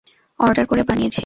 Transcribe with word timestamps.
Order 0.39 0.65
করে 0.65 0.81
বানিয়েছি। 0.83 1.19